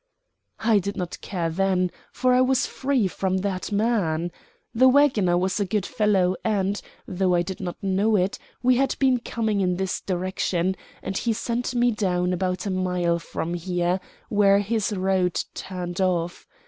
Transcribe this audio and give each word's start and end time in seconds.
"I 0.61 0.79
did 0.79 0.97
not 0.97 1.21
care 1.21 1.51
then, 1.51 1.91
for 2.11 2.33
I 2.33 2.41
was 2.41 2.65
free 2.65 3.07
from 3.07 3.37
that 3.45 3.71
man. 3.71 4.31
The 4.73 4.89
wagoner 4.89 5.37
was 5.37 5.59
a 5.59 5.63
good 5.65 5.85
fellow 5.85 6.35
and, 6.43 6.81
though 7.07 7.35
I 7.35 7.43
did 7.43 7.59
not 7.59 7.83
know 7.83 8.15
it, 8.15 8.39
we 8.63 8.77
had 8.77 8.95
been 8.97 9.19
coming 9.19 9.61
in 9.61 9.75
this 9.77 10.01
direction, 10.01 10.75
and 11.03 11.19
he 11.19 11.33
set 11.33 11.75
me 11.75 11.91
down 11.91 12.33
about 12.33 12.65
a 12.65 12.71
mile 12.71 13.19
from 13.19 13.53
here, 13.53 13.99
where 14.27 14.57
his 14.57 14.91
road 14.91 15.39
turned 15.53 16.01
off. 16.01 16.47